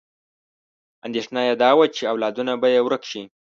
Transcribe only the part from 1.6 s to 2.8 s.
دا وه چې اولادونه به یې